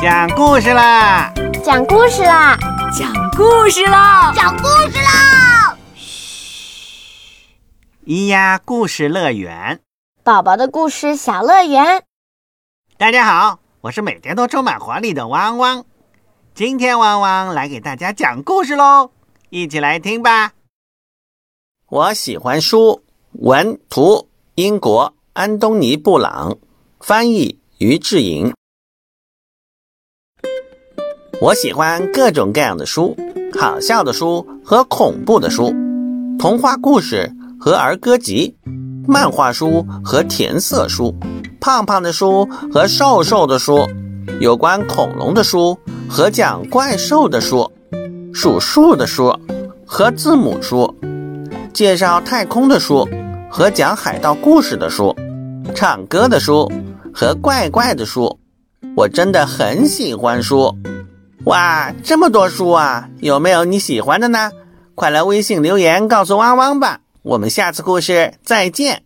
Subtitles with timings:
[0.00, 1.32] 讲故事啦！
[1.64, 2.56] 讲故事啦！
[2.96, 4.32] 讲故事啦！
[4.32, 5.76] 讲故事啦！
[5.96, 7.42] 嘘，
[8.06, 9.80] 咿呀故事乐园，
[10.22, 12.04] 宝宝的故事小乐园。
[12.96, 15.84] 大家好，我是每天都充满活力的汪汪。
[16.54, 19.10] 今天汪汪来给大家讲故事喽，
[19.50, 20.52] 一起来听吧。
[21.88, 26.56] 我喜欢书，文图英国安东尼布朗，
[27.00, 28.54] 翻译于志莹。
[31.40, 33.16] 我喜欢各种各样的书，
[33.60, 35.72] 好笑的书和恐怖的书，
[36.36, 38.56] 童话故事和儿歌集，
[39.06, 41.14] 漫画书和填色书，
[41.60, 43.88] 胖胖的书和瘦瘦的书，
[44.40, 45.78] 有关恐龙的书
[46.08, 47.70] 和讲怪兽的书，
[48.34, 49.32] 数数的书
[49.86, 50.92] 和字母书，
[51.72, 53.08] 介绍太空的书
[53.48, 55.14] 和讲海盗故事的书，
[55.72, 56.68] 唱歌的书
[57.14, 58.40] 和怪怪的书。
[58.96, 60.76] 我真的很喜欢书。
[61.48, 63.08] 哇，这么多书啊！
[63.20, 64.50] 有没有你喜欢的呢？
[64.94, 67.00] 快来微信留言告诉汪汪吧！
[67.22, 69.04] 我们下次故事再见。